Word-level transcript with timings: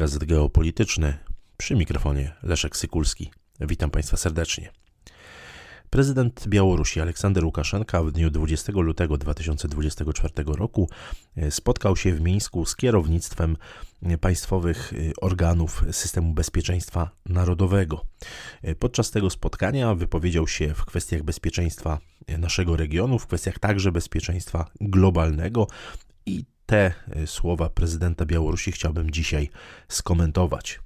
Podcast 0.00 0.24
geopolityczny 0.24 1.18
przy 1.56 1.76
mikrofonie 1.76 2.32
Leszek 2.42 2.76
Sykulski. 2.76 3.30
Witam 3.60 3.90
Państwa 3.90 4.16
serdecznie. 4.16 4.72
Prezydent 5.90 6.48
Białorusi 6.48 7.00
Aleksander 7.00 7.44
Łukaszenka 7.44 8.02
w 8.02 8.12
dniu 8.12 8.30
20 8.30 8.72
lutego 8.72 9.18
2024 9.18 10.34
roku 10.46 10.88
e, 11.36 11.50
spotkał 11.50 11.96
się 11.96 12.12
w 12.12 12.20
Mińsku 12.20 12.66
z 12.66 12.76
kierownictwem 12.76 13.56
państwowych 14.20 14.92
e, 14.92 14.96
organów 15.20 15.84
systemu 15.90 16.34
bezpieczeństwa 16.34 17.10
narodowego. 17.26 18.04
E, 18.62 18.74
podczas 18.74 19.10
tego 19.10 19.30
spotkania 19.30 19.94
wypowiedział 19.94 20.48
się 20.48 20.74
w 20.74 20.84
kwestiach 20.84 21.22
bezpieczeństwa 21.22 21.98
naszego 22.38 22.76
regionu, 22.76 23.18
w 23.18 23.26
kwestiach 23.26 23.58
także 23.58 23.92
bezpieczeństwa 23.92 24.70
globalnego 24.80 25.66
i 26.26 26.44
te 26.70 26.92
słowa 27.26 27.68
prezydenta 27.68 28.26
Białorusi 28.26 28.72
chciałbym 28.72 29.10
dzisiaj 29.10 29.48
skomentować. 29.88 30.80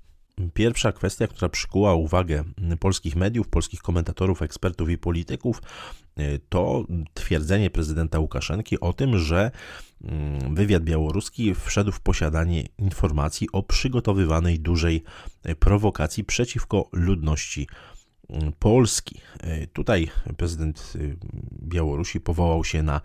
Pierwsza 0.54 0.92
kwestia, 0.92 1.26
która 1.26 1.48
przykuła 1.48 1.94
uwagę 1.94 2.44
polskich 2.80 3.16
mediów, 3.16 3.48
polskich 3.48 3.82
komentatorów, 3.82 4.42
ekspertów 4.42 4.90
i 4.90 4.98
polityków, 4.98 5.62
to 6.48 6.84
twierdzenie 7.14 7.70
prezydenta 7.70 8.18
Łukaszenki 8.18 8.80
o 8.80 8.92
tym, 8.92 9.18
że 9.18 9.50
mm, 10.04 10.54
wywiad 10.54 10.82
białoruski 10.82 11.54
wszedł 11.54 11.92
w 11.92 12.00
posiadanie 12.00 12.64
informacji 12.78 13.48
o 13.52 13.62
przygotowywanej 13.62 14.60
dużej 14.60 15.02
prowokacji 15.58 16.24
przeciwko 16.24 16.88
ludności 16.92 17.66
Polski. 18.58 19.20
E, 19.40 19.66
tutaj 19.66 20.10
prezydent 20.36 20.92
y, 20.96 21.16
Białorusi 21.62 22.20
powołał 22.20 22.64
się 22.64 22.82
na, 22.82 23.00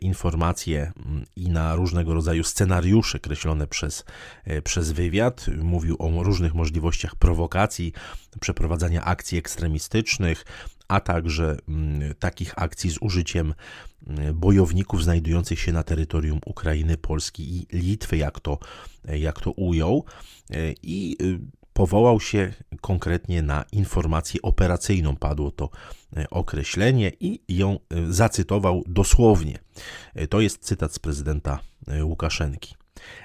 informacje 0.00 0.92
mm, 1.06 1.24
i 1.36 1.48
na 1.48 1.74
różnego 1.74 2.14
rodzaju 2.14 2.44
scenariusze 2.44 3.18
kreślone 3.18 3.66
przez, 3.66 4.04
e, 4.44 4.62
przez 4.62 4.92
wywiad. 4.92 5.46
Mówił 5.62 5.96
o 5.98 6.22
różnych 6.22 6.54
możliwościach 6.54 7.16
prowokacji, 7.16 7.92
przeprowadzania 8.40 9.04
akcji 9.04 9.38
ekstremistycznych, 9.38 10.44
a 10.88 11.00
także 11.00 11.56
mm, 11.68 12.14
takich 12.14 12.58
akcji 12.58 12.90
z 12.90 12.98
użyciem 13.00 13.54
mm, 14.06 14.38
bojowników 14.38 15.04
znajdujących 15.04 15.60
się 15.60 15.72
na 15.72 15.82
terytorium 15.82 16.40
Ukrainy, 16.46 16.96
Polski 16.96 17.56
i 17.56 17.66
Litwy, 17.72 18.16
jak 18.16 18.40
to, 18.40 18.58
jak 19.04 19.40
to 19.40 19.50
ujął. 19.50 20.04
E, 20.50 20.72
I 20.82 21.16
y, 21.22 21.38
powołał 21.78 22.20
się 22.20 22.52
konkretnie 22.80 23.42
na 23.42 23.64
informację 23.72 24.42
operacyjną, 24.42 25.16
padło 25.16 25.50
to 25.50 25.70
e, 26.16 26.30
określenie 26.30 27.12
i 27.20 27.40
ją 27.48 27.78
e, 27.78 28.12
zacytował 28.12 28.84
dosłownie. 28.86 29.58
E, 30.14 30.26
to 30.26 30.40
jest 30.40 30.64
cytat 30.64 30.92
z 30.94 30.98
prezydenta 30.98 31.58
Łukaszenki. 32.02 32.74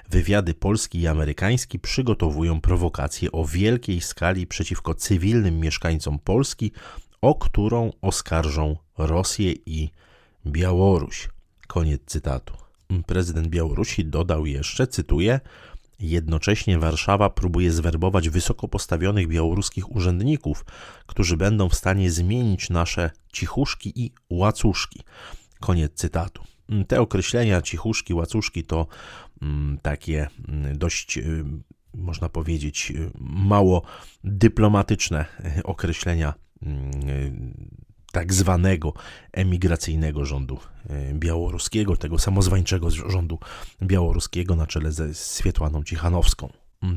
Wywiady 0.09 0.53
polski 0.53 0.99
i 0.99 1.07
amerykański 1.07 1.79
przygotowują 1.79 2.61
prowokację 2.61 3.31
o 3.31 3.45
wielkiej 3.45 4.01
skali 4.01 4.47
przeciwko 4.47 4.95
cywilnym 4.95 5.59
mieszkańcom 5.59 6.19
Polski, 6.19 6.71
o 7.21 7.35
którą 7.35 7.91
oskarżą 8.01 8.77
Rosję 8.97 9.53
i 9.65 9.89
Białoruś. 10.45 11.29
Koniec 11.67 12.01
cytatu. 12.05 12.53
Prezydent 13.05 13.47
Białorusi 13.47 14.05
dodał 14.05 14.45
jeszcze, 14.45 14.87
cytuję, 14.87 15.39
Jednocześnie 16.03 16.79
Warszawa 16.79 17.29
próbuje 17.29 17.71
zwerbować 17.71 18.29
wysoko 18.29 18.67
postawionych 18.67 19.27
białoruskich 19.27 19.91
urzędników, 19.95 20.65
którzy 21.05 21.37
będą 21.37 21.69
w 21.69 21.75
stanie 21.75 22.11
zmienić 22.11 22.69
nasze 22.69 23.11
cichuszki 23.33 24.03
i 24.03 24.11
łacuszki. 24.29 25.03
Koniec 25.59 25.93
cytatu. 25.93 26.43
Te 26.87 27.01
określenia 27.01 27.61
cichuszki, 27.61 28.13
łacuszki 28.13 28.63
to 28.63 28.87
mm, 29.41 29.77
takie 29.81 30.27
mm, 30.47 30.77
dość, 30.77 31.17
y, 31.17 31.45
można 31.93 32.29
powiedzieć, 32.29 32.91
y, 32.95 33.11
mało 33.19 33.81
dyplomatyczne 34.23 35.25
określenia 35.63 36.33
mm, 36.61 37.73
tak 38.13 38.33
zwanego 38.33 38.93
emigracyjnego 39.31 40.25
rządu 40.25 40.59
e, 40.89 41.13
białoruskiego, 41.13 41.97
tego 41.97 42.19
samozwańczego 42.19 42.89
rządu 42.89 43.39
białoruskiego 43.81 44.55
na 44.55 44.67
czele 44.67 44.91
ze 44.91 45.13
Swietłaną 45.13 45.83
Cichanowską. 45.83 46.49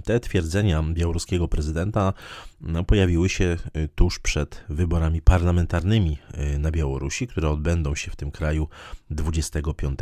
Te 0.04 0.20
twierdzenia 0.20 0.82
białoruskiego 0.82 1.48
prezydenta 1.48 2.12
no, 2.60 2.84
pojawiły 2.84 3.28
się 3.28 3.56
e, 3.72 3.88
tuż 3.88 4.18
przed 4.18 4.64
wyborami 4.68 5.22
parlamentarnymi 5.22 6.18
e, 6.32 6.58
na 6.58 6.70
Białorusi, 6.70 7.26
które 7.26 7.50
odbędą 7.50 7.94
się 7.94 8.10
w 8.10 8.16
tym 8.16 8.30
kraju 8.30 8.68
25 9.10 9.98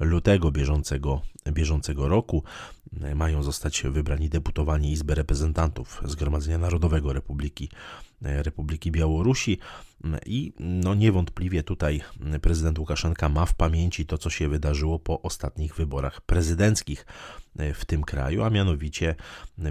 lutego 0.00 0.50
bieżącego, 0.50 1.22
bieżącego 1.52 2.08
roku. 2.08 2.42
Mają 3.14 3.42
zostać 3.42 3.82
wybrani 3.82 4.28
deputowani 4.28 4.92
Izby 4.92 5.14
Reprezentantów 5.14 6.02
Zgromadzenia 6.04 6.58
Narodowego 6.58 7.12
Republiki, 7.12 7.68
Republiki 8.20 8.90
Białorusi. 8.90 9.58
I 10.26 10.52
no 10.60 10.94
niewątpliwie 10.94 11.62
tutaj 11.62 12.00
prezydent 12.42 12.78
Łukaszenka 12.78 13.28
ma 13.28 13.46
w 13.46 13.54
pamięci 13.54 14.06
to, 14.06 14.18
co 14.18 14.30
się 14.30 14.48
wydarzyło 14.48 14.98
po 14.98 15.22
ostatnich 15.22 15.74
wyborach 15.74 16.20
prezydenckich 16.20 17.06
w 17.74 17.84
tym 17.84 18.02
kraju, 18.02 18.42
a 18.42 18.50
mianowicie 18.50 19.14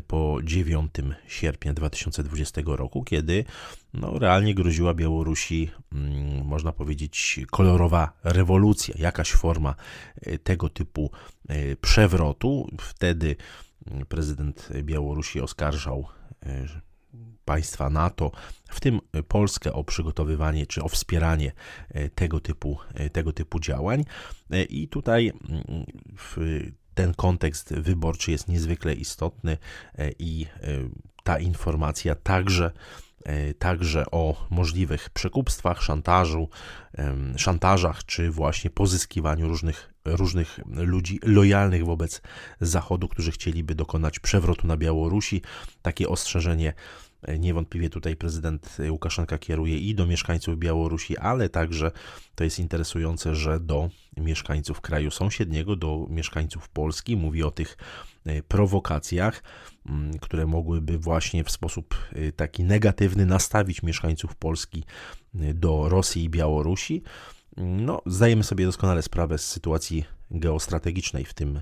po 0.07 0.39
9 0.43 0.91
sierpnia 1.27 1.73
2020 1.73 2.61
roku, 2.65 3.03
kiedy 3.03 3.45
no, 3.93 4.19
realnie 4.19 4.55
groziła 4.55 4.93
Białorusi, 4.93 5.71
mm, 5.93 6.45
można 6.45 6.71
powiedzieć, 6.71 7.39
kolorowa 7.51 8.11
rewolucja, 8.23 8.95
jakaś 8.97 9.31
forma 9.31 9.75
e, 10.21 10.37
tego 10.37 10.69
typu 10.69 11.11
e, 11.47 11.75
przewrotu. 11.75 12.67
Wtedy 12.79 13.35
prezydent 14.07 14.69
Białorusi 14.83 15.41
oskarżał 15.41 16.07
e, 16.45 16.67
państwa 17.45 17.89
NATO, 17.89 18.31
w 18.69 18.79
tym 18.79 18.99
Polskę, 19.27 19.73
o 19.73 19.83
przygotowywanie 19.83 20.65
czy 20.67 20.83
o 20.83 20.87
wspieranie 20.87 21.51
e, 21.89 22.09
tego 22.09 22.39
typu, 22.39 22.77
e, 22.93 23.09
tego 23.09 23.33
typu 23.33 23.59
działań. 23.59 24.05
E, 24.51 24.63
I 24.63 24.87
tutaj 24.87 25.31
mm, 25.49 25.85
ten 26.97 27.13
kontekst 27.13 27.74
wyborczy 27.74 28.31
jest 28.31 28.47
niezwykle 28.47 28.94
istotny 28.94 29.58
i 30.19 30.46
ta 31.24 31.40
informacja 31.40 32.16
także 32.16 32.72
także 33.59 34.06
o 34.12 34.47
możliwych 34.50 35.09
przekupstwach, 35.09 35.81
szantażu, 35.81 36.50
szantażach, 37.35 38.06
czy 38.06 38.31
właśnie 38.31 38.69
pozyskiwaniu 38.69 39.47
różnych, 39.47 39.94
różnych 40.06 40.59
ludzi 40.66 41.19
lojalnych 41.24 41.85
wobec 41.85 42.22
Zachodu, 42.62 43.08
którzy 43.08 43.31
chcieliby 43.31 43.75
dokonać 43.75 44.19
przewrotu 44.19 44.68
na 44.68 44.78
Białorusi. 44.78 45.41
Takie 45.81 46.09
ostrzeżenie 46.09 46.74
Niewątpliwie 47.39 47.89
tutaj 47.89 48.16
prezydent 48.16 48.78
Łukaszenka 48.89 49.38
kieruje 49.38 49.78
i 49.78 49.95
do 49.95 50.07
mieszkańców 50.07 50.57
Białorusi, 50.57 51.17
ale 51.17 51.50
także 51.50 51.91
to 52.35 52.44
jest 52.44 52.59
interesujące, 52.59 53.35
że 53.35 53.59
do 53.59 53.89
mieszkańców 54.17 54.81
kraju 54.81 55.11
sąsiedniego, 55.11 55.75
do 55.75 56.07
mieszkańców 56.09 56.69
Polski. 56.69 57.17
Mówi 57.17 57.44
o 57.44 57.51
tych 57.51 57.78
e, 58.25 58.41
prowokacjach, 58.41 59.44
mm, 59.85 60.19
które 60.19 60.45
mogłyby 60.45 60.97
właśnie 60.97 61.44
w 61.44 61.51
sposób 61.51 61.95
e, 62.13 62.31
taki 62.31 62.63
negatywny 62.63 63.25
nastawić 63.25 63.84
mieszkańców 63.84 64.35
Polski 64.35 64.84
e, 65.35 65.53
do 65.53 65.89
Rosji 65.89 66.23
i 66.23 66.29
Białorusi. 66.29 67.03
No, 67.57 68.01
zdajemy 68.05 68.44
sobie 68.44 68.66
doskonale 68.66 69.01
sprawę 69.01 69.38
z 69.38 69.47
sytuacji 69.47 70.16
geostrategicznej 70.31 71.25
w 71.25 71.33
tym, 71.33 71.61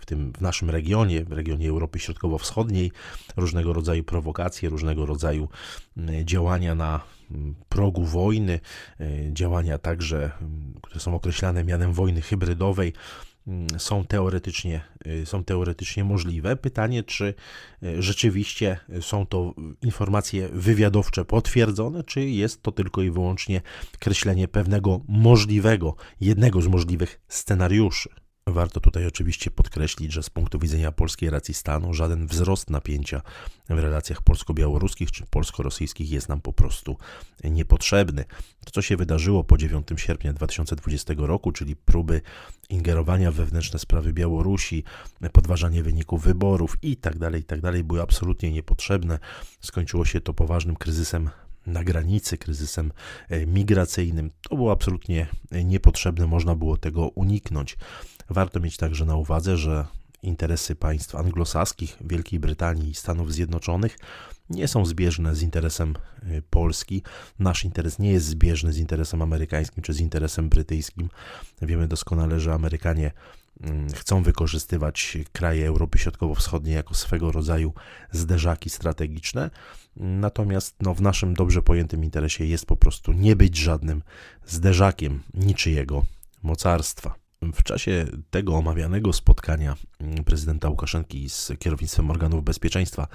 w 0.00 0.06
tym 0.06 0.32
w 0.32 0.40
naszym 0.40 0.70
regionie, 0.70 1.24
w 1.24 1.32
regionie 1.32 1.68
Europy 1.68 1.98
Środkowo-Wschodniej, 1.98 2.92
różnego 3.36 3.72
rodzaju 3.72 4.04
prowokacje, 4.04 4.68
różnego 4.68 5.06
rodzaju 5.06 5.48
mm, 5.96 6.26
działania 6.26 6.74
na 6.74 7.00
mm, 7.30 7.54
progu 7.68 8.04
wojny, 8.04 8.60
e, 9.00 9.32
działania 9.32 9.78
także, 9.78 10.30
mm, 10.40 10.74
które 10.82 11.00
są 11.00 11.14
określane 11.14 11.64
mianem 11.64 11.92
wojny 11.92 12.22
hybrydowej, 12.22 12.92
są 13.78 14.04
teoretycznie, 14.04 14.80
e, 15.04 15.26
są 15.26 15.44
teoretycznie 15.44 16.04
możliwe. 16.04 16.56
Pytanie, 16.56 17.02
czy 17.02 17.34
e, 17.82 18.02
rzeczywiście 18.02 18.78
są 19.00 19.26
to 19.26 19.54
informacje 19.82 20.48
wywiadowcze 20.48 21.24
potwierdzone, 21.24 22.04
czy 22.04 22.24
jest 22.24 22.62
to 22.62 22.72
tylko 22.72 23.02
i 23.02 23.10
wyłącznie 23.10 23.60
kreślenie 23.98 24.48
pewnego 24.48 25.00
możliwego, 25.08 25.96
jednego 26.20 26.60
z 26.60 26.66
możliwych 26.66 27.20
scenariuszy. 27.28 28.10
Warto 28.52 28.80
tutaj 28.80 29.06
oczywiście 29.06 29.50
podkreślić, 29.50 30.12
że 30.12 30.22
z 30.22 30.30
punktu 30.30 30.58
widzenia 30.58 30.92
polskiej 30.92 31.30
racji 31.30 31.54
stanu 31.54 31.94
żaden 31.94 32.26
wzrost 32.26 32.70
napięcia 32.70 33.22
w 33.68 33.78
relacjach 33.78 34.22
polsko-białoruskich 34.22 35.12
czy 35.12 35.26
polsko-rosyjskich 35.26 36.10
jest 36.10 36.28
nam 36.28 36.40
po 36.40 36.52
prostu 36.52 36.96
niepotrzebny. 37.44 38.24
To, 38.64 38.70
co 38.70 38.82
się 38.82 38.96
wydarzyło 38.96 39.44
po 39.44 39.58
9 39.58 39.88
sierpnia 39.96 40.32
2020 40.32 41.14
roku, 41.16 41.52
czyli 41.52 41.76
próby 41.76 42.20
ingerowania 42.68 43.32
w 43.32 43.34
wewnętrzne 43.34 43.78
sprawy 43.78 44.12
Białorusi, 44.12 44.84
podważanie 45.32 45.82
wyników 45.82 46.22
wyborów 46.22 46.76
itd., 46.82 47.18
tak 47.18 47.34
itd., 47.34 47.72
tak 47.72 47.82
były 47.82 48.02
absolutnie 48.02 48.50
niepotrzebne. 48.50 49.18
Skończyło 49.60 50.04
się 50.04 50.20
to 50.20 50.34
poważnym 50.34 50.76
kryzysem 50.76 51.30
na 51.66 51.84
granicy, 51.84 52.38
kryzysem 52.38 52.92
e, 53.28 53.46
migracyjnym. 53.46 54.30
To 54.48 54.56
było 54.56 54.72
absolutnie 54.72 55.26
niepotrzebne, 55.64 56.26
można 56.26 56.54
było 56.54 56.76
tego 56.76 57.08
uniknąć. 57.08 57.76
Warto 58.30 58.60
mieć 58.60 58.76
także 58.76 59.04
na 59.04 59.16
uwadze, 59.16 59.56
że 59.56 59.86
interesy 60.22 60.74
państw 60.74 61.14
anglosaskich, 61.14 61.96
Wielkiej 62.00 62.40
Brytanii 62.40 62.90
i 62.90 62.94
Stanów 62.94 63.32
Zjednoczonych 63.32 63.98
nie 64.50 64.68
są 64.68 64.86
zbieżne 64.86 65.34
z 65.34 65.42
interesem 65.42 65.94
y, 66.22 66.42
Polski. 66.50 67.02
Nasz 67.38 67.64
interes 67.64 67.98
nie 67.98 68.12
jest 68.12 68.26
zbieżny 68.26 68.72
z 68.72 68.78
interesem 68.78 69.22
amerykańskim 69.22 69.82
czy 69.82 69.92
z 69.92 70.00
interesem 70.00 70.48
brytyjskim. 70.48 71.08
Wiemy 71.62 71.88
doskonale, 71.88 72.40
że 72.40 72.54
Amerykanie 72.54 73.10
mm, 73.60 73.88
chcą 73.92 74.22
wykorzystywać 74.22 75.18
kraje 75.32 75.66
Europy 75.66 75.98
Środkowo-Wschodniej 75.98 76.74
jako 76.74 76.94
swego 76.94 77.32
rodzaju 77.32 77.72
zderzaki 78.12 78.70
strategiczne. 78.70 79.50
Natomiast 79.96 80.74
no, 80.80 80.94
w 80.94 81.02
naszym 81.02 81.34
dobrze 81.34 81.62
pojętym 81.62 82.04
interesie 82.04 82.44
jest 82.44 82.66
po 82.66 82.76
prostu 82.76 83.12
nie 83.12 83.36
być 83.36 83.56
żadnym 83.56 84.02
zderzakiem 84.46 85.22
niczyjego 85.34 86.04
mocarstwa. 86.42 87.19
W 87.42 87.62
czasie 87.62 88.06
tego 88.30 88.56
omawianego 88.56 89.12
spotkania 89.12 89.76
prezydenta 90.24 90.68
Łukaszenki 90.68 91.28
z 91.28 91.52
kierownictwem 91.58 92.10
organów 92.10 92.44
bezpieczeństwa 92.44 93.06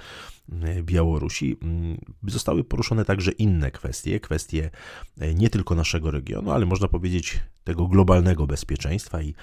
mm, 0.52 0.84
Białorusi 0.84 1.56
mm, 1.62 1.98
zostały 2.26 2.64
poruszone 2.64 3.04
także 3.04 3.32
inne 3.32 3.70
kwestie, 3.70 4.20
kwestie 4.20 4.70
e, 5.18 5.34
nie 5.34 5.50
tylko 5.50 5.74
naszego 5.74 6.10
regionu, 6.10 6.50
ale 6.50 6.66
można 6.66 6.88
powiedzieć 6.88 7.40
tego 7.64 7.86
globalnego 7.86 8.46
bezpieczeństwa 8.46 9.22
i 9.22 9.30
e, 9.30 9.34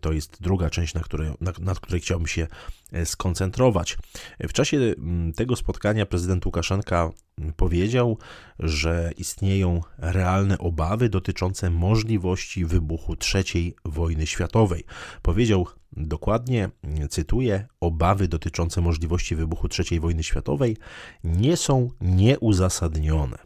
to 0.00 0.12
jest 0.12 0.42
druga 0.42 0.70
część, 0.70 0.94
na 0.94 1.00
której, 1.00 1.30
na, 1.40 1.52
nad 1.60 1.80
której 1.80 2.00
chciałbym 2.00 2.26
się 2.26 2.46
e, 2.92 3.06
skoncentrować. 3.06 3.98
W 4.40 4.52
czasie 4.52 4.94
tego 5.36 5.56
spotkania 5.56 6.06
prezydent 6.06 6.46
Łukaszenka 6.46 7.10
powiedział, 7.56 8.18
że 8.58 9.10
istnieją 9.16 9.80
realne 9.98 10.58
obawy 10.58 11.08
dotyczące 11.08 11.70
możliwości 11.70 12.64
wybuchu 12.64 13.16
III 13.34 13.74
wojny 13.84 14.26
światowej. 14.26 14.84
Powiedział 15.22 15.66
dokładnie, 15.92 16.70
cytuję: 17.10 17.66
Obawy 17.80 18.28
dotyczące 18.28 18.80
możliwości 18.80 19.36
wybuchu 19.36 19.68
III 19.78 20.00
wojny 20.00 20.22
światowej 20.22 20.76
nie 21.24 21.56
są 21.56 21.90
nieuzasadnione. 22.00 23.38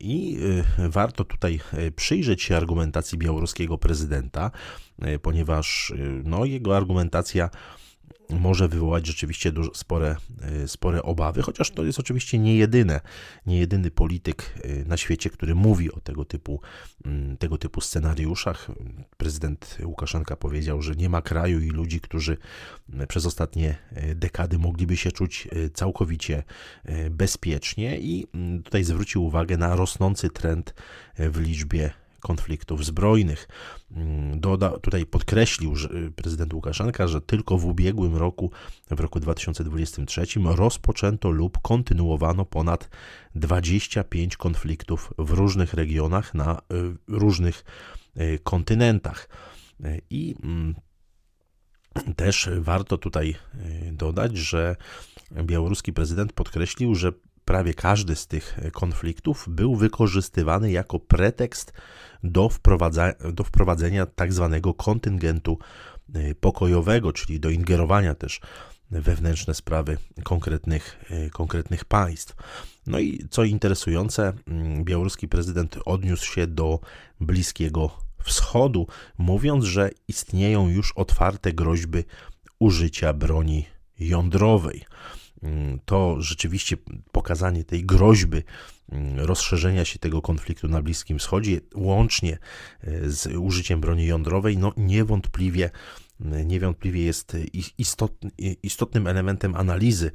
I 0.00 0.38
y, 0.78 0.88
warto 0.88 1.24
tutaj 1.24 1.60
y, 1.74 1.92
przyjrzeć 1.92 2.42
się 2.42 2.56
argumentacji 2.56 3.18
białoruskiego 3.18 3.78
prezydenta, 3.78 4.50
y, 5.06 5.18
ponieważ 5.18 5.92
no, 6.24 6.44
jego 6.44 6.76
argumentacja 6.76 7.50
może 8.30 8.68
wywołać 8.68 9.06
rzeczywiście 9.06 9.52
duże, 9.52 9.70
spore, 9.74 10.16
y, 10.64 10.68
spore 10.68 11.02
obawy, 11.02 11.42
chociaż 11.42 11.70
to 11.70 11.84
jest 11.84 11.98
oczywiście 11.98 12.38
nie 12.38 12.56
jedyne, 12.56 13.00
nie 13.46 13.58
jedyny 13.58 13.90
polityk 13.90 14.54
y, 14.64 14.84
na 14.86 14.96
świecie, 14.96 15.30
który 15.30 15.54
mówi 15.54 15.92
o 15.92 16.00
tego 16.00 16.24
typu, 16.24 16.60
mm, 17.04 17.36
tego 17.36 17.58
typu 17.58 17.80
scenariuszach. 17.80 18.70
Prezydent 19.16 19.78
Łukaszenka 19.84 20.36
powiedział, 20.36 20.82
że 20.82 20.94
nie 20.94 21.08
ma 21.08 21.22
kraju 21.22 21.60
i 21.60 21.70
ludzi, 21.70 22.00
którzy 22.00 22.36
mm, 22.92 23.06
przez 23.06 23.26
ostatnie 23.26 23.78
y, 24.10 24.14
dekady 24.14 24.58
mogliby 24.58 24.96
się 24.96 25.12
czuć 25.12 25.48
całkowicie 25.74 26.42
bezpiecznie 27.10 27.98
i 27.98 28.26
mm, 28.34 28.62
tutaj 28.62 28.84
zwrócił 28.84 29.24
uwagę 29.24 29.56
na 29.56 29.76
rosnący 29.76 30.30
trend 30.30 30.74
w 31.18 31.40
liczbie 31.40 32.05
konfliktów 32.26 32.84
zbrojnych. 32.84 33.48
Mm, 33.90 34.40
doda, 34.40 34.70
tutaj 34.70 35.06
podkreślił 35.06 35.76
że 35.76 35.88
y, 35.90 36.10
prezydent 36.10 36.54
Łukaszenka, 36.54 37.08
że 37.08 37.20
tylko 37.20 37.58
w 37.58 37.64
ubiegłym 37.64 38.16
roku, 38.16 38.50
w 38.90 39.00
roku 39.00 39.20
2023, 39.20 40.26
rozpoczęto 40.44 41.30
lub 41.30 41.58
kontynuowano 41.62 42.44
ponad 42.44 42.90
25 43.34 44.36
konfliktów 44.36 45.12
w 45.18 45.30
różnych 45.30 45.74
regionach 45.74 46.34
na 46.34 46.58
y, 46.58 46.60
różnych 47.08 47.64
y, 48.16 48.38
kontynentach. 48.42 49.28
I 50.10 50.34
mm, 50.42 50.74
też 52.16 52.50
warto 52.60 52.98
tutaj 52.98 53.36
dodać, 53.92 54.36
że 54.36 54.76
białoruski 55.42 55.92
prezydent 55.92 56.32
podkreślił, 56.32 56.94
że 56.94 57.12
prawie 57.46 57.74
każdy 57.74 58.16
z 58.16 58.26
tych 58.26 58.58
konfliktów 58.72 59.46
był 59.48 59.76
wykorzystywany 59.76 60.70
jako 60.70 60.98
pretekst 60.98 61.72
do, 62.22 62.48
wprowadza, 62.48 63.12
do 63.32 63.44
wprowadzenia 63.44 64.06
tak 64.06 64.32
zwanego 64.32 64.74
kontyngentu 64.74 65.58
y, 66.16 66.34
pokojowego, 66.40 67.12
czyli 67.12 67.40
do 67.40 67.50
ingerowania 67.50 68.14
też 68.14 68.40
wewnętrzne 68.90 69.54
sprawy 69.54 69.96
konkretnych, 70.22 71.04
y, 71.10 71.30
konkretnych 71.30 71.84
państw. 71.84 72.34
No 72.86 72.98
i 72.98 73.26
co 73.30 73.44
interesujące, 73.44 74.32
mm, 74.46 74.84
białoruski 74.84 75.28
prezydent 75.28 75.78
odniósł 75.84 76.32
się 76.32 76.46
do 76.46 76.80
Bliskiego 77.20 77.90
Wschodu, 78.24 78.86
mówiąc, 79.18 79.64
że 79.64 79.90
istnieją 80.08 80.68
już 80.68 80.92
otwarte 80.92 81.52
groźby 81.52 82.04
użycia 82.58 83.12
broni 83.12 83.66
jądrowej. 83.98 84.84
Mm, 85.42 85.80
to 85.84 86.16
rzeczywiście 86.18 86.76
pokazanie 87.12 87.64
tej 87.64 87.84
groźby 87.84 88.42
mm, 88.92 89.20
rozszerzenia 89.20 89.84
się 89.84 89.98
tego 89.98 90.22
konfliktu 90.22 90.68
na 90.68 90.82
Bliskim 90.82 91.18
Wschodzie, 91.18 91.60
łącznie 91.74 92.38
e, 92.80 93.10
z 93.10 93.26
użyciem 93.26 93.80
broni 93.80 94.06
jądrowej, 94.06 94.58
no 94.58 94.72
niewątpliwie, 94.76 95.70
niewątpliwie 96.20 97.04
jest 97.04 97.36
istotny, 97.78 98.30
istotnym 98.62 99.06
elementem 99.06 99.56
analizy 99.56 100.10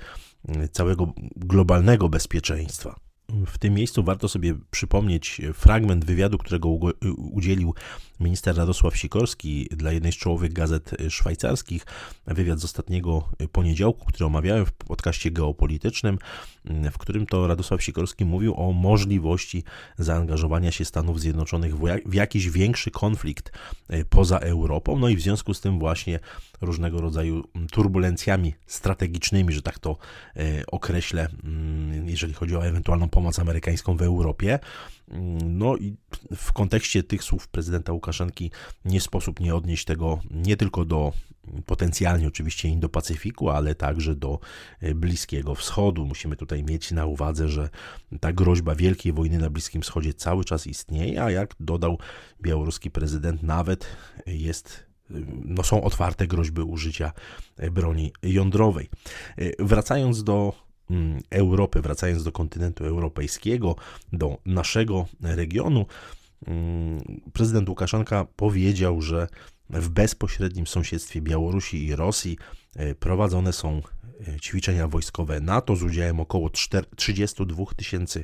mm, 0.47 0.69
całego 0.69 1.13
globalnego 1.35 2.09
bezpieczeństwa. 2.09 2.99
W 3.47 3.57
tym 3.57 3.73
miejscu 3.73 4.03
warto 4.03 4.29
sobie 4.29 4.55
przypomnieć 4.71 5.41
fragment 5.53 6.05
wywiadu, 6.05 6.37
którego 6.37 6.69
udzielił 7.17 7.73
minister 8.21 8.57
Radosław 8.57 8.97
Sikorski 8.97 9.67
dla 9.71 9.91
jednej 9.91 10.11
z 10.11 10.17
czołowych 10.17 10.53
gazet 10.53 10.91
szwajcarskich. 11.09 11.85
Wywiad 12.27 12.59
z 12.59 12.65
ostatniego 12.65 13.29
poniedziałku, 13.51 14.05
który 14.05 14.25
omawiałem 14.25 14.65
w 14.65 14.71
podcaście 14.71 15.31
geopolitycznym, 15.31 16.17
w 16.91 16.97
którym 16.97 17.25
to 17.25 17.47
Radosław 17.47 17.83
Sikorski 17.83 18.25
mówił 18.25 18.55
o 18.55 18.71
możliwości 18.71 19.63
zaangażowania 19.97 20.71
się 20.71 20.85
Stanów 20.85 21.19
Zjednoczonych 21.19 21.75
w 22.05 22.13
jakiś 22.13 22.49
większy 22.49 22.91
konflikt 22.91 23.51
e, 23.89 24.05
poza 24.05 24.37
Europą. 24.37 24.99
No 24.99 25.09
i 25.09 25.15
w 25.15 25.21
związku 25.21 25.53
z 25.53 25.61
tym 25.61 25.79
właśnie 25.79 26.19
różnego 26.61 27.01
rodzaju 27.01 27.43
turbulencjami 27.71 28.53
strategicznymi, 28.65 29.53
że 29.53 29.61
tak 29.61 29.79
to 29.79 29.97
e, 30.35 30.65
określę, 30.67 31.27
mm, 31.43 32.09
jeżeli 32.09 32.33
chodzi 32.33 32.55
o 32.55 32.65
ewentualną 32.65 33.09
pomoc 33.09 33.39
amerykańską 33.39 33.97
w 33.97 34.01
Europie. 34.01 34.59
No 35.45 35.77
i 35.77 35.95
w 36.35 36.53
kontekście 36.53 37.03
tych 37.03 37.23
słów 37.23 37.47
prezydenta 37.47 37.93
Łukaszenki 37.93 38.51
nie 38.85 39.01
sposób 39.01 39.39
nie 39.39 39.55
odnieść 39.55 39.85
tego 39.85 40.19
nie 40.31 40.57
tylko 40.57 40.85
do 40.85 41.13
potencjalnie 41.65 42.27
oczywiście 42.27 42.69
Indo-Pacyfiku, 42.69 43.49
ale 43.49 43.75
także 43.75 44.15
do 44.15 44.39
e, 44.79 44.95
Bliskiego 44.95 45.55
Wschodu. 45.55 46.05
Musimy 46.05 46.35
tutaj 46.35 46.63
mieć 46.63 46.91
na 46.91 47.05
uwadze, 47.05 47.49
że 47.49 47.69
ta 48.19 48.33
groźba 48.33 48.75
wielkiej 48.75 49.13
wojny 49.13 49.37
na 49.37 49.49
Bliskim 49.49 49.81
Wschodzie 49.81 50.13
cały 50.13 50.45
czas 50.45 50.67
istnieje, 50.67 51.23
a 51.23 51.31
jak 51.31 51.55
dodał 51.59 51.97
białoruski 52.41 52.91
prezydent, 52.91 53.43
nawet 53.43 53.87
jest 54.25 54.91
no 55.45 55.63
są 55.63 55.83
otwarte 55.83 56.27
groźby 56.27 56.61
użycia 56.61 57.11
e, 57.57 57.71
broni 57.71 58.13
jądrowej. 58.23 58.89
E, 59.37 59.65
wracając 59.65 60.23
do 60.23 60.53
Europy, 61.29 61.81
wracając 61.81 62.23
do 62.23 62.31
kontynentu 62.31 62.85
europejskiego, 62.85 63.75
do 64.13 64.37
naszego 64.45 65.07
regionu, 65.21 65.85
mm, 66.47 67.21
prezydent 67.33 67.69
Łukaszenka 67.69 68.25
powiedział, 68.35 69.01
że 69.01 69.27
w 69.69 69.89
bezpośrednim 69.89 70.67
sąsiedztwie 70.67 71.21
Białorusi 71.21 71.85
i 71.85 71.95
Rosji 71.95 72.37
e, 72.75 72.95
prowadzone 72.95 73.53
są 73.53 73.81
ćwiczenia 74.41 74.87
wojskowe 74.87 75.39
NATO 75.39 75.75
z 75.75 75.83
udziałem 75.83 76.19
około 76.19 76.49
32 76.95 77.65
tysięcy 77.75 78.23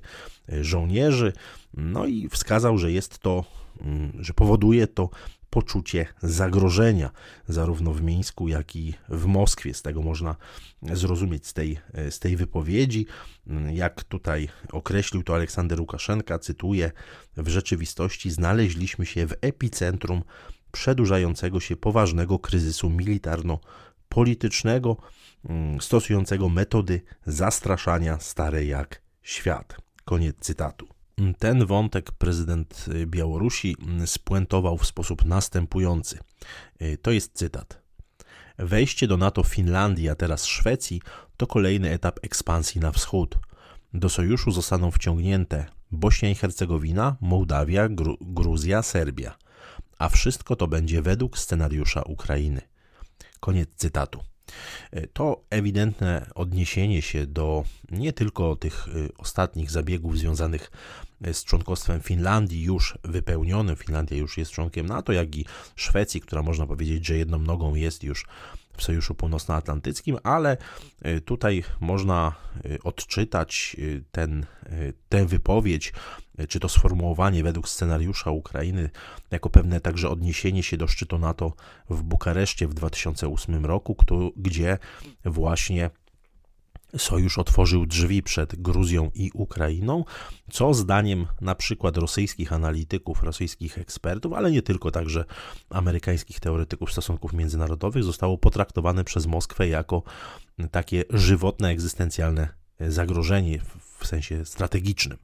żołnierzy. 0.62 1.34
No 1.74 2.06
i 2.06 2.30
wskazał, 2.30 2.78
że 2.78 2.92
jest 2.92 3.20
to, 3.20 3.44
mm, 3.82 4.12
że 4.20 4.34
powoduje 4.34 4.88
to 4.88 5.10
poczucie 5.50 6.06
zagrożenia, 6.22 7.12
zarówno 7.48 7.94
w 7.94 8.02
Mińsku, 8.02 8.48
jak 8.48 8.76
i 8.76 8.94
w 9.10 9.26
Moskwie. 9.26 9.74
Z 9.74 9.82
tego 9.82 10.02
można 10.02 10.36
zrozumieć 10.82 11.48
z 11.48 11.54
tej, 11.54 11.80
z 12.10 12.20
tej 12.20 12.38
wypowiedzi. 12.38 13.06
Jak 13.74 14.04
tutaj 14.04 14.50
określił 14.72 15.24
to 15.24 15.36
Aleksander 15.36 15.80
Łukaszenka, 15.80 16.40
cytuję: 16.40 16.92
W 17.38 17.48
rzeczywistości 17.48 18.32
znaleźliśmy 18.32 19.06
się 19.06 19.28
w 19.28 19.36
epicentrum 19.42 20.24
przedłużającego 20.72 21.60
się 21.60 21.76
poważnego 21.76 22.40
kryzysu 22.40 22.90
militarno-politycznego, 22.90 24.98
mm, 25.50 25.82
stosującego 25.82 26.50
metody 26.50 27.02
zastraszania 27.26 28.20
stare 28.20 28.66
jak 28.66 29.02
świat. 29.22 29.78
Koniec 30.06 30.36
cytatu. 30.40 30.97
Ten 31.40 31.66
wątek 31.66 32.12
prezydent 32.12 32.86
y, 32.88 33.08
Białorusi 33.08 33.76
mm, 33.82 34.08
spuentował 34.08 34.78
w 34.78 34.86
sposób 34.86 35.26
następujący. 35.26 36.20
Y, 36.82 36.98
to 37.02 37.12
jest 37.12 37.34
cytat. 37.34 37.82
Wejście 38.58 39.08
do 39.08 39.18
NATO 39.18 39.44
Finlandii, 39.44 40.10
a 40.10 40.16
teraz 40.16 40.46
Szwecji, 40.46 41.02
to 41.38 41.48
kolejny 41.48 41.92
etap 41.92 42.20
ekspansji 42.22 42.82
na 42.82 42.92
wschód. 42.92 43.38
Do 43.94 44.10
sojuszu 44.10 44.52
zostaną 44.52 44.92
wciągnięte 44.92 45.66
Bośnia 45.92 46.30
i 46.30 46.36
Hercegowina, 46.36 47.16
Mołdawia, 47.22 47.90
Gru 47.90 48.18
Gruzja, 48.22 48.82
Serbia. 48.82 49.38
A 50.00 50.10
wszystko 50.10 50.56
to 50.56 50.68
będzie 50.68 51.02
według 51.02 51.38
scenariusza 51.38 52.02
Ukrainy. 52.02 52.62
Koniec 53.40 53.70
cytatu. 53.76 54.24
To 55.14 55.44
ewidentne 55.50 56.30
odniesienie 56.36 57.02
się 57.02 57.28
do 57.28 57.64
nie 57.92 58.14
tylko 58.14 58.56
tych 58.56 58.88
ostatnich 59.18 59.72
zabiegów 59.72 60.18
związanych 60.18 60.72
z 61.34 61.44
członkostwem 61.44 62.02
Finlandii 62.02 62.64
już 62.64 62.98
wypełnionym, 63.04 63.76
Finlandia 63.76 64.18
już 64.18 64.38
jest 64.38 64.52
członkiem 64.52 64.86
NATO, 64.86 65.12
jak 65.12 65.36
i 65.36 65.46
Szwecji, 65.76 66.22
która 66.22 66.42
można 66.42 66.68
powiedzieć, 66.68 67.08
że 67.08 67.18
jedną 67.18 67.40
nogą 67.40 67.76
jest 67.76 68.04
już 68.04 68.26
w 68.78 68.84
Sojuszu 68.84 69.16
Północnoatlantyckim, 69.16 70.18
ale 70.24 70.58
y, 71.06 71.22
tutaj 71.22 71.64
można 71.80 72.36
y, 72.66 72.80
odczytać 72.84 73.76
y, 73.80 74.04
ten, 74.12 74.46
tę 75.10 75.26
wypowiedź, 75.26 75.94
czy 76.50 76.60
to 76.60 76.70
sformułowanie 76.70 77.44
według 77.44 77.70
scenariusza 77.70 78.32
Ukrainy, 78.32 78.90
jako 79.32 79.50
pewne 79.50 79.80
także 79.82 80.10
odniesienie 80.10 80.64
się 80.64 80.78
do 80.78 80.88
szczytu 80.88 81.20
NATO 81.20 81.54
w 81.90 82.04
Bukareszcie 82.04 82.68
w 82.68 82.74
2008 82.74 83.66
roku, 83.66 83.96
gdzie 84.36 84.78
właśnie 85.26 85.90
Sojusz 86.98 87.38
otworzył 87.38 87.86
drzwi 87.86 88.24
przed 88.24 88.62
Gruzją 88.62 89.12
i 89.16 89.32
Ukrainą, 89.34 90.04
co 90.52 90.74
zdaniem 90.74 91.28
na 91.42 91.56
przykład 91.56 91.98
rosyjskich 91.98 92.54
analityków, 92.54 93.24
rosyjskich 93.24 93.78
ekspertów, 93.78 94.34
ale 94.34 94.52
nie 94.52 94.62
tylko, 94.62 94.92
także 94.92 95.26
amerykańskich 95.70 96.40
teoretyków 96.40 96.92
stosunków 96.92 97.34
międzynarodowych, 97.34 98.04
zostało 98.04 98.38
potraktowane 98.38 99.04
przez 99.04 99.26
Moskwę 99.26 99.68
jako 99.68 100.04
takie 100.72 101.04
żywotne, 101.10 101.70
egzystencjalne 101.70 102.48
zagrożenie 102.80 103.60
w 104.00 104.08
sensie 104.08 104.46
strategicznym. 104.46 105.18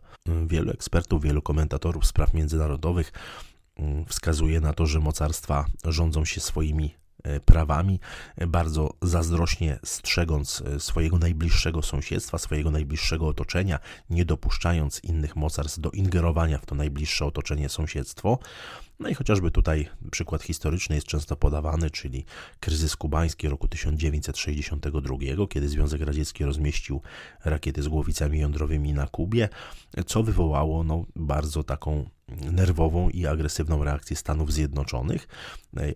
Wielu 0.48 0.72
ekspertów, 0.72 1.24
wielu 1.24 1.42
komentatorów 1.42 2.06
spraw 2.06 2.34
międzynarodowych 2.34 3.12
mm, 3.76 4.06
wskazuje 4.06 4.62
na 4.62 4.74
to, 4.74 4.86
że 4.86 5.00
mocarstwa 5.00 5.66
rządzą 5.86 6.26
się 6.26 6.42
swoimi 6.42 6.96
prawami, 7.40 8.00
e, 8.36 8.48
bardzo 8.48 8.94
zazdrośnie 9.02 9.80
strzegąc 9.86 10.62
e, 10.62 10.80
swojego 10.80 11.18
najbliższego 11.18 11.82
sąsiedztwa, 11.82 12.38
swojego 12.38 12.72
najbliższego 12.72 13.28
otoczenia, 13.28 13.80
nie 14.10 14.26
dopuszczając 14.26 15.04
innych 15.04 15.36
mocarstw 15.36 15.80
do 15.80 15.92
ingerowania 15.92 16.58
w 16.58 16.66
to 16.66 16.76
najbliższe 16.76 17.26
otoczenie, 17.26 17.70
sąsiedztwo. 17.70 18.40
No 19.04 19.10
i 19.10 19.14
chociażby 19.14 19.52
tutaj 19.52 19.90
przykład 20.12 20.44
historyczny 20.44 20.96
jest 20.96 21.08
często 21.08 21.36
podawany, 21.36 21.90
czyli 21.90 22.26
kryzys 22.60 22.96
kubański 22.96 23.50
roku 23.50 23.68
1962, 23.68 25.18
kiedy 25.50 25.70
Związek 25.70 26.02
Radziecki 26.02 26.46
rozmieścił 26.46 27.02
rakiety 27.46 27.84
z 27.84 27.88
głowicami 27.88 28.40
jądrowymi 28.40 28.94
na 28.94 29.08
Kubie, 29.08 29.50
co 30.06 30.24
wywołało 30.24 30.84
no, 30.84 31.06
bardzo 31.16 31.64
taką 31.64 32.10
nerwową 32.52 33.10
i 33.10 33.28
agresywną 33.28 33.84
reakcję 33.84 34.16
Stanów 34.16 34.54
Zjednoczonych, 34.54 35.28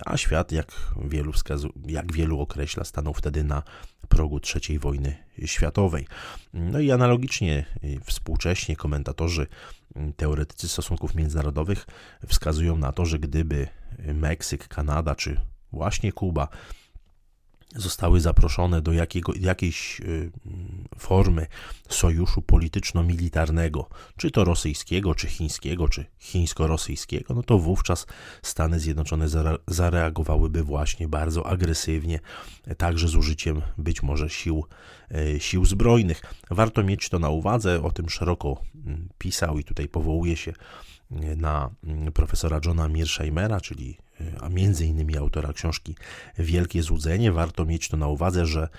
a 0.06 0.18
świat, 0.18 0.52
jak 0.52 0.72
wielu, 1.06 1.32
wskazu- 1.32 1.72
jak 1.88 2.14
wielu 2.14 2.40
określa, 2.40 2.84
stanął 2.84 3.14
wtedy 3.14 3.44
na 3.44 3.64
progu 4.10 4.40
III 4.56 4.80
wojny 4.80 5.18
światowej. 5.46 6.08
No 6.54 6.80
i 6.80 6.92
analogicznie 6.92 7.66
współcześnie 8.04 8.76
komentatorzy, 8.76 9.48
teoretycy 10.18 10.68
stosunków 10.68 11.16
międzynarodowych 11.16 11.86
wskazują 12.28 12.78
na 12.78 12.92
to, 12.92 13.06
że 13.06 13.20
gdyby 13.20 13.68
Meksyk, 14.14 14.68
Kanada 14.68 15.16
czy 15.16 15.42
właśnie 15.72 16.12
Kuba 16.12 16.48
zostały 17.76 18.22
zaproszone 18.22 18.82
do 18.82 18.94
jakiego, 18.94 19.34
jakiejś 19.40 20.00
y, 20.00 20.32
formy 20.98 21.48
sojuszu 21.90 22.42
polityczno-militarnego, 22.42 23.90
czy 24.18 24.32
to 24.32 24.44
rosyjskiego, 24.44 25.16
czy 25.16 25.28
chińskiego, 25.28 25.90
czy 25.90 26.06
chińsko-rosyjskiego, 26.20 27.34
no 27.34 27.44
to 27.44 27.60
wówczas 27.60 28.06
Stany 28.42 28.80
Zjednoczone 28.80 29.26
zareagowałyby 29.68 30.64
właśnie 30.64 31.08
bardzo 31.08 31.48
agresywnie, 31.48 32.20
także 32.78 33.08
z 33.08 33.16
użyciem 33.16 33.62
być 33.78 34.04
może 34.04 34.30
sił, 34.30 34.66
y, 35.12 35.40
sił 35.40 35.66
zbrojnych. 35.66 36.22
Warto 36.52 36.84
mieć 36.84 37.10
to 37.10 37.20
na 37.20 37.30
uwadze, 37.30 37.84
o 37.84 37.92
tym 37.92 38.10
szeroko 38.10 38.62
mm, 38.86 39.10
pisał 39.18 39.60
i 39.60 39.64
tutaj 39.64 39.88
powołuje 39.88 40.38
się 40.38 40.54
na 41.12 41.70
mm, 41.84 42.12
profesora 42.12 42.60
Johna 42.66 42.88
Mearsheimera, 42.88 43.62
czyli 43.62 43.98
a 44.42 44.50
między 44.50 44.86
innymi 44.86 45.18
autora 45.18 45.54
książki 45.54 45.96
Wielkie 46.38 46.84
Złudzenie. 46.84 47.32
Warto 47.32 47.66
mieć 47.66 47.90
to 47.90 47.98
na 47.98 48.08
uwadze, 48.08 48.46
że 48.46 48.70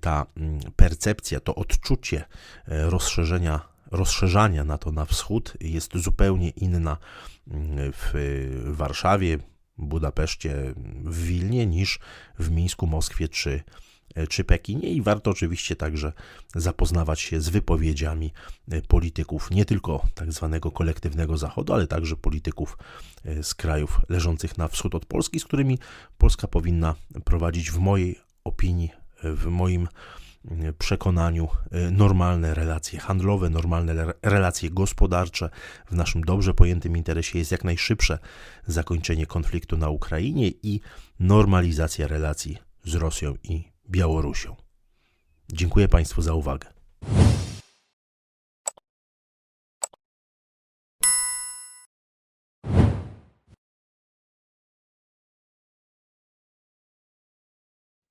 ta 0.00 0.26
mm, 0.36 0.60
percepcja, 0.76 1.40
to 1.40 1.54
odczucie 1.54 2.24
e, 2.68 2.90
rozszerzenia, 2.90 3.60
rozszerzania 3.90 4.64
na 4.64 4.78
to 4.78 4.92
na 4.92 5.04
wschód 5.04 5.54
jest 5.60 5.96
zupełnie 5.96 6.48
inna 6.50 6.96
mm, 7.50 7.92
w 7.92 8.12
Warszawie, 8.66 9.38
Budapeszcie, 9.78 10.74
w 11.04 11.24
Wilnie 11.24 11.66
niż 11.66 11.98
w 12.38 12.50
Mińsku, 12.50 12.86
Moskwie 12.86 13.28
czy 13.28 13.60
E, 13.60 13.91
czy 14.28 14.44
Pekinie 14.44 14.88
i 14.88 15.02
warto 15.02 15.30
oczywiście 15.30 15.76
także 15.76 16.12
zapoznawać 16.54 17.20
się 17.20 17.40
z 17.40 17.48
wypowiedziami 17.48 18.32
e, 18.70 18.82
polityków 18.82 19.50
nie 19.50 19.64
tylko 19.64 20.06
tak 20.14 20.32
zwanego 20.32 20.70
kolektywnego 20.70 21.36
Zachodu, 21.36 21.72
ale 21.72 21.86
także 21.86 22.16
polityków 22.16 22.78
e, 23.24 23.42
z 23.42 23.54
krajów 23.54 24.00
leżących 24.08 24.58
na 24.58 24.68
wschód 24.68 24.94
od 24.94 25.06
Polski, 25.06 25.40
z 25.40 25.44
którymi 25.44 25.78
Polska 26.18 26.48
powinna 26.48 26.94
prowadzić 27.24 27.70
w 27.70 27.78
mojej 27.78 28.18
opinii, 28.44 28.90
w 29.24 29.46
moim 29.46 29.88
przekonaniu 30.78 31.48
normalne 31.90 32.54
relacje 32.54 33.00
handlowe, 33.00 33.50
normalne 33.50 34.12
relacje 34.22 34.70
gospodarcze. 34.70 35.50
W 35.90 35.94
naszym 35.94 36.24
dobrze 36.24 36.54
pojętym 36.54 36.96
interesie 36.96 37.38
jest 37.38 37.52
jak 37.52 37.64
najszybsze 37.64 38.18
zakończenie 38.66 39.26
konfliktu 39.26 39.76
na 39.76 39.88
Ukrainie 39.88 40.48
i 40.48 40.80
normalizacja 41.20 42.06
relacji 42.06 42.58
z 42.84 42.94
Rosją 42.94 43.34
i 43.42 43.71
Białorusią. 43.92 44.56
Dziękuję 45.52 45.88
Państwu 45.88 46.22
za 46.22 46.34
uwagę. 46.34 46.72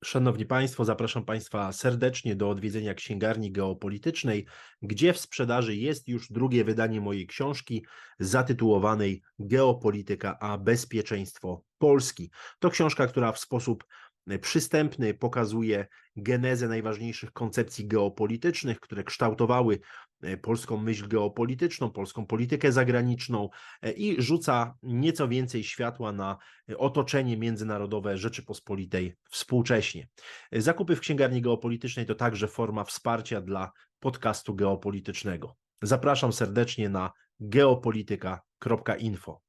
Szanowni 0.04 0.46
Państwo, 0.46 0.86
zapraszam 0.86 1.26
Państwa 1.26 1.72
serdecznie 1.72 2.36
do 2.36 2.50
odwiedzenia 2.50 2.94
księgarni 2.94 3.52
geopolitycznej, 3.52 4.46
gdzie 4.82 5.14
w 5.14 5.20
sprzedaży 5.20 5.76
jest 5.76 6.08
już 6.08 6.32
drugie 6.32 6.64
wydanie 6.64 7.02
mojej 7.02 7.28
książki 7.28 7.86
zatytułowanej 8.20 9.22
Geopolityka 9.40 10.40
a 10.40 10.58
bezpieczeństwo 10.58 11.64
Polski. 11.78 12.32
To 12.60 12.70
książka, 12.70 13.08
która 13.08 13.32
w 13.32 13.40
sposób 13.40 13.84
przystępny, 14.42 15.14
pokazuje 15.14 15.88
genezę 16.16 16.68
najważniejszych 16.68 17.32
koncepcji 17.32 17.88
geopolitycznych, 17.88 18.80
które 18.80 19.04
kształtowały 19.04 19.80
e, 20.22 20.38
polską 20.38 20.78
myśl 20.78 21.08
geopolityczną, 21.08 21.92
polską 21.92 22.26
politykę 22.26 22.72
zagraniczną 22.72 23.50
e, 23.82 23.92
i 23.92 24.22
rzuca 24.22 24.76
nieco 24.84 25.28
więcej 25.28 25.64
światła 25.64 26.12
na 26.12 26.38
otoczenie 26.78 27.38
międzynarodowe 27.38 28.18
Rzeczypospolitej 28.18 29.16
współcześnie. 29.30 30.08
Zakupy 30.52 30.96
w 30.96 31.00
księgarni 31.00 31.42
geopolitycznej 31.42 32.06
to 32.06 32.16
także 32.16 32.48
forma 32.48 32.84
wsparcia 32.84 33.42
dla 33.42 33.72
podcastu 34.00 34.56
geopolitycznego. 34.56 35.56
Zapraszam 35.82 36.34
serdecznie 36.34 36.90
na 36.90 37.12
geopolityka.info. 37.40 39.42